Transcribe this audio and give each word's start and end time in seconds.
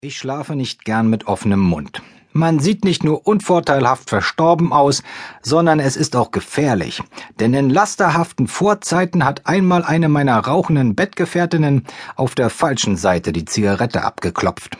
Ich 0.00 0.16
schlafe 0.16 0.54
nicht 0.54 0.84
gern 0.84 1.10
mit 1.10 1.26
offenem 1.26 1.58
Mund. 1.58 2.02
Man 2.32 2.60
sieht 2.60 2.84
nicht 2.84 3.02
nur 3.02 3.26
unvorteilhaft 3.26 4.10
verstorben 4.10 4.72
aus, 4.72 5.02
sondern 5.42 5.80
es 5.80 5.96
ist 5.96 6.14
auch 6.14 6.30
gefährlich. 6.30 7.02
Denn 7.40 7.52
in 7.52 7.68
lasterhaften 7.68 8.46
Vorzeiten 8.46 9.24
hat 9.24 9.46
einmal 9.46 9.82
eine 9.82 10.08
meiner 10.08 10.38
rauchenden 10.38 10.94
Bettgefährtinnen 10.94 11.84
auf 12.14 12.36
der 12.36 12.48
falschen 12.48 12.96
Seite 12.96 13.32
die 13.32 13.44
Zigarette 13.44 14.04
abgeklopft. 14.04 14.78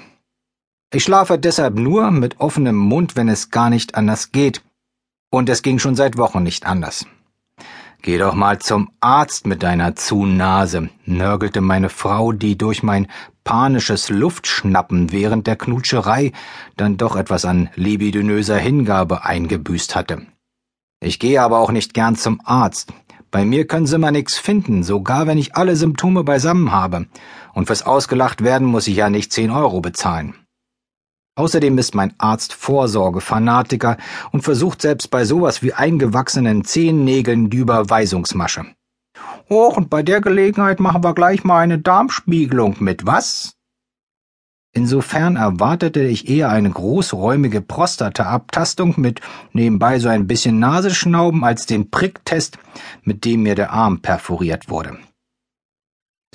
Ich 0.95 1.03
schlafe 1.03 1.37
deshalb 1.37 1.75
nur 1.75 2.13
mit 2.13 2.39
offenem 2.39 2.77
Mund, 2.77 3.17
wenn 3.17 3.29
es 3.29 3.51
gar 3.51 3.71
nicht 3.71 3.97
anders 3.97 4.31
geht. 4.31 4.63
Und 5.31 5.49
es 5.49 5.63
ging 5.63 5.81
schon 5.81 5.97
seit 5.97 6.17
Wochen 6.17 6.45
nicht 6.45 6.65
anders. 6.65 7.07
Geh 8.03 8.19
doch 8.19 8.35
mal 8.35 8.61
zum 8.61 8.93
Arzt 9.01 9.49
mit 9.49 9.65
deiner 9.65 9.97
Zunase, 9.97 10.91
nörgelte 11.05 11.61
meine 11.61 11.89
Frau, 11.89 12.31
die 12.31 12.57
durch 12.57 12.85
mein 12.85 13.09
panisches 13.49 14.11
Luftschnappen 14.11 15.11
während 15.11 15.47
der 15.47 15.57
Knutscherei 15.57 16.33
dann 16.77 16.99
doch 16.99 17.17
etwas 17.17 17.47
an 17.47 17.71
libidinöser 17.77 18.59
Hingabe 18.59 19.25
eingebüßt 19.25 19.97
hatte. 19.97 20.27
Ich 21.01 21.19
gehe 21.19 21.41
aber 21.41 21.61
auch 21.61 21.71
nicht 21.71 21.95
gern 21.95 22.15
zum 22.15 22.43
Arzt. 22.45 22.93
Bei 23.31 23.47
mir 23.47 23.67
können 23.67 23.87
sie 23.87 23.97
mal 23.97 24.11
nix 24.11 24.37
finden, 24.37 24.83
sogar 24.83 25.27
wenn 25.27 25.39
ich 25.39 25.57
alle 25.57 25.77
Symptome 25.77 26.25
beisammen 26.25 26.73
habe. 26.73 27.07
Und 27.55 27.69
fürs 27.69 27.87
Ausgelacht 27.87 28.45
werden 28.45 28.69
muss 28.69 28.87
ich 28.87 28.97
ja 28.97 29.09
nicht 29.09 29.33
zehn 29.33 29.51
Euro 29.51 29.81
bezahlen. 29.81 30.35
Außerdem 31.35 31.79
ist 31.79 31.95
mein 31.95 32.13
Arzt 32.19 32.53
Vorsorgefanatiker 32.53 33.97
und 34.31 34.43
versucht 34.43 34.83
selbst 34.83 35.11
bei 35.11 35.25
sowas 35.25 35.63
wie 35.63 35.73
eingewachsenen 35.73 36.67
Zehennägeln 36.67 37.49
die 37.49 37.57
Überweisungsmasche. 37.57 38.67
Och, 39.51 39.77
und 39.77 39.89
bei 39.89 40.03
der 40.03 40.21
Gelegenheit 40.21 40.79
machen 40.79 41.03
wir 41.03 41.15
gleich 41.15 41.43
mal 41.45 41.61
eine 41.61 41.79
Darmspiegelung 41.79 42.77
mit, 42.81 43.07
was? 43.07 43.55
Insofern 44.73 45.37
erwartete 45.37 46.03
ich 46.03 46.29
eher 46.29 46.51
eine 46.51 46.71
großräumige 46.71 47.63
Prostata-Abtastung 47.63 48.95
mit 48.99 49.21
nebenbei 49.53 49.99
so 49.99 50.09
ein 50.09 50.27
bisschen 50.27 50.59
Nasenschnauben 50.59 51.43
als 51.43 51.67
den 51.67 51.91
Pricktest, 51.91 52.59
mit 53.03 53.25
dem 53.25 53.43
mir 53.43 53.55
der 53.55 53.73
Arm 53.73 54.01
perforiert 54.01 54.69
wurde. 54.69 54.99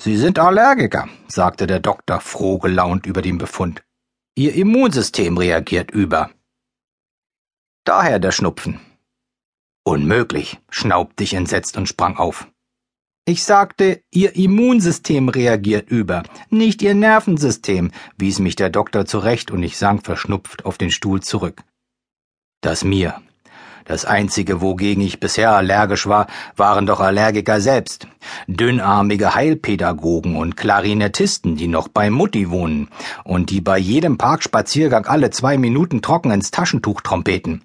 Sie 0.00 0.16
sind 0.16 0.40
Allergiker, 0.40 1.08
sagte 1.28 1.68
der 1.68 1.78
Doktor 1.78 2.20
froh 2.20 2.58
gelaunt 2.58 3.06
über 3.06 3.22
den 3.22 3.38
Befund. 3.38 3.84
Ihr 4.34 4.54
Immunsystem 4.54 5.38
reagiert 5.38 5.92
über. 5.92 6.30
Daher 7.84 8.18
der 8.18 8.32
Schnupfen. 8.32 8.80
Unmöglich, 9.84 10.58
schnaubte 10.68 11.22
ich 11.22 11.34
entsetzt 11.34 11.76
und 11.76 11.88
sprang 11.88 12.16
auf. 12.16 12.48
Ich 13.26 13.42
sagte, 13.42 14.02
Ihr 14.10 14.36
Immunsystem 14.36 15.30
reagiert 15.30 15.88
über, 15.88 16.24
nicht 16.50 16.82
Ihr 16.82 16.94
Nervensystem, 16.94 17.90
wies 18.18 18.38
mich 18.38 18.54
der 18.54 18.68
Doktor 18.68 19.06
zurecht 19.06 19.50
und 19.50 19.62
ich 19.62 19.78
sank 19.78 20.04
verschnupft 20.04 20.66
auf 20.66 20.76
den 20.76 20.90
Stuhl 20.90 21.22
zurück. 21.22 21.62
Das 22.60 22.84
mir, 22.84 23.22
das 23.86 24.04
einzige, 24.04 24.60
wogegen 24.60 25.02
ich 25.02 25.20
bisher 25.20 25.52
allergisch 25.52 26.06
war, 26.06 26.26
waren 26.56 26.84
doch 26.84 27.00
Allergiker 27.00 27.62
selbst. 27.62 28.08
Dünnarmige 28.46 29.34
Heilpädagogen 29.34 30.36
und 30.36 30.58
Klarinettisten, 30.58 31.56
die 31.56 31.68
noch 31.68 31.88
bei 31.88 32.10
Mutti 32.10 32.50
wohnen 32.50 32.88
und 33.24 33.48
die 33.48 33.62
bei 33.62 33.78
jedem 33.78 34.18
Parkspaziergang 34.18 35.06
alle 35.06 35.30
zwei 35.30 35.56
Minuten 35.56 36.02
trocken 36.02 36.30
ins 36.30 36.50
Taschentuch 36.50 37.00
trompeten. 37.00 37.62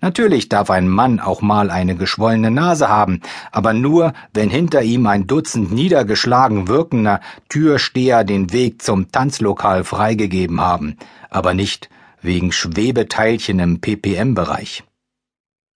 Natürlich 0.00 0.48
darf 0.48 0.70
ein 0.70 0.88
Mann 0.88 1.20
auch 1.20 1.40
mal 1.40 1.70
eine 1.70 1.96
geschwollene 1.96 2.50
Nase 2.50 2.88
haben, 2.88 3.22
aber 3.50 3.72
nur, 3.72 4.12
wenn 4.34 4.50
hinter 4.50 4.82
ihm 4.82 5.06
ein 5.06 5.26
Dutzend 5.26 5.72
niedergeschlagen 5.72 6.68
wirkender 6.68 7.20
Türsteher 7.48 8.24
den 8.24 8.52
Weg 8.52 8.82
zum 8.82 9.10
Tanzlokal 9.10 9.84
freigegeben 9.84 10.60
haben, 10.60 10.96
aber 11.30 11.54
nicht 11.54 11.88
wegen 12.20 12.52
Schwebeteilchen 12.52 13.58
im 13.58 13.80
ppm-Bereich. 13.80 14.84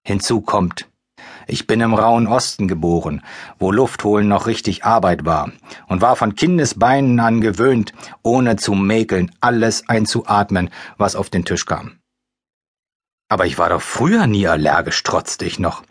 Hinzu 0.02 0.40
kommt, 0.40 0.86
ich 1.46 1.66
bin 1.66 1.80
im 1.80 1.94
rauen 1.94 2.26
Osten 2.26 2.68
geboren, 2.68 3.22
wo 3.58 3.72
Luftholen 3.72 4.28
noch 4.28 4.46
richtig 4.46 4.84
Arbeit 4.84 5.24
war, 5.24 5.50
und 5.88 6.00
war 6.00 6.16
von 6.16 6.34
Kindesbeinen 6.34 7.18
an 7.20 7.40
gewöhnt, 7.40 7.92
ohne 8.22 8.56
zu 8.56 8.74
mäkeln, 8.74 9.30
alles 9.40 9.88
einzuatmen, 9.88 10.70
was 10.96 11.16
auf 11.16 11.30
den 11.30 11.44
Tisch 11.44 11.66
kam. 11.66 11.99
Aber 13.30 13.46
ich 13.46 13.58
war 13.58 13.68
doch 13.68 13.80
früher 13.80 14.26
nie 14.26 14.48
allergisch, 14.48 15.00
trotzte 15.04 15.44
ich 15.44 15.60
noch. 15.60 15.84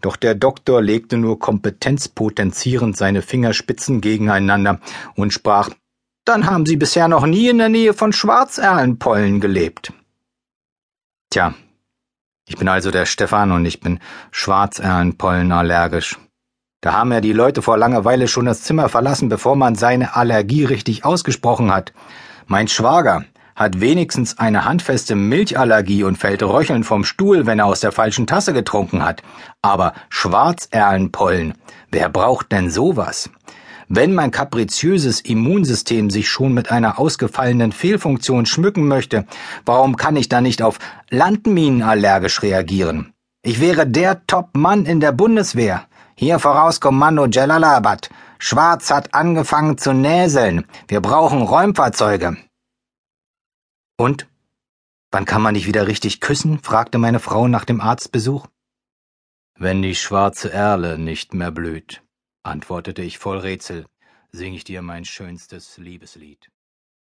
Doch 0.00 0.14
der 0.14 0.36
Doktor 0.36 0.80
legte 0.80 1.16
nur 1.16 1.40
kompetenzpotenzierend 1.40 2.96
seine 2.96 3.20
Fingerspitzen 3.20 4.00
gegeneinander 4.00 4.78
und 5.16 5.32
sprach, 5.32 5.70
dann 6.24 6.46
haben 6.46 6.64
Sie 6.64 6.76
bisher 6.76 7.08
noch 7.08 7.26
nie 7.26 7.48
in 7.48 7.58
der 7.58 7.68
Nähe 7.68 7.94
von 7.94 8.12
Schwarzerlenpollen 8.12 9.40
gelebt. 9.40 9.92
Tja, 11.30 11.54
ich 12.46 12.56
bin 12.56 12.68
also 12.68 12.92
der 12.92 13.06
Stefan 13.06 13.50
und 13.50 13.66
ich 13.66 13.80
bin 13.80 13.98
Schwarzerlenpollen 14.30 15.50
allergisch. 15.50 16.16
Da 16.80 16.92
haben 16.92 17.10
ja 17.12 17.20
die 17.20 17.32
Leute 17.32 17.60
vor 17.60 17.76
Langeweile 17.76 18.28
schon 18.28 18.46
das 18.46 18.62
Zimmer 18.62 18.88
verlassen, 18.88 19.28
bevor 19.28 19.56
man 19.56 19.74
seine 19.74 20.14
Allergie 20.14 20.64
richtig 20.64 21.04
ausgesprochen 21.04 21.72
hat. 21.72 21.92
Mein 22.46 22.68
Schwager 22.68 23.24
hat 23.54 23.80
wenigstens 23.80 24.38
eine 24.38 24.64
handfeste 24.64 25.14
Milchallergie 25.14 26.04
und 26.04 26.16
fällt 26.16 26.42
röchelnd 26.42 26.86
vom 26.86 27.04
Stuhl, 27.04 27.46
wenn 27.46 27.58
er 27.58 27.66
aus 27.66 27.80
der 27.80 27.92
falschen 27.92 28.26
Tasse 28.26 28.52
getrunken 28.52 29.04
hat. 29.04 29.22
Aber 29.62 29.94
Schwarzerlenpollen, 30.08 31.54
wer 31.90 32.08
braucht 32.08 32.52
denn 32.52 32.70
sowas? 32.70 33.30
Wenn 33.88 34.14
mein 34.14 34.30
kapriziöses 34.30 35.20
Immunsystem 35.20 36.10
sich 36.10 36.28
schon 36.28 36.54
mit 36.54 36.70
einer 36.70 36.98
ausgefallenen 36.98 37.72
Fehlfunktion 37.72 38.46
schmücken 38.46 38.88
möchte, 38.88 39.26
warum 39.66 39.96
kann 39.96 40.16
ich 40.16 40.28
da 40.28 40.40
nicht 40.40 40.62
auf 40.62 40.78
Landminen 41.10 41.82
allergisch 41.82 42.42
reagieren? 42.42 43.12
Ich 43.42 43.60
wäre 43.60 43.86
der 43.86 44.26
Top-Mann 44.26 44.86
in 44.86 45.00
der 45.00 45.12
Bundeswehr. 45.12 45.84
Hier 46.14 46.38
voraus 46.38 46.80
Kommando 46.80 47.26
Jalalabad. 47.26 48.08
Schwarz 48.38 48.90
hat 48.90 49.14
angefangen 49.14 49.76
zu 49.76 49.92
näseln. 49.92 50.64
Wir 50.88 51.00
brauchen 51.00 51.42
Räumfahrzeuge. 51.42 52.36
Und? 53.96 54.28
Wann 55.10 55.24
kann 55.24 55.42
man 55.42 55.54
dich 55.54 55.66
wieder 55.66 55.86
richtig 55.86 56.20
küssen? 56.20 56.58
fragte 56.58 56.98
meine 56.98 57.20
Frau 57.20 57.48
nach 57.48 57.64
dem 57.64 57.80
Arztbesuch. 57.80 58.46
Wenn 59.56 59.82
die 59.82 59.94
schwarze 59.94 60.52
Erle 60.52 60.98
nicht 60.98 61.34
mehr 61.34 61.52
blüht 61.52 62.04
antwortete 62.44 63.02
ich 63.02 63.18
voll 63.18 63.38
Rätsel, 63.38 63.86
sing 64.30 64.54
ich 64.54 64.64
dir 64.64 64.82
mein 64.82 65.04
schönstes 65.04 65.78
Liebeslied. 65.78 66.50